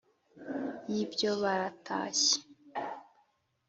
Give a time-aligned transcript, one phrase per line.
[0.93, 2.35] Y ibyo baratashye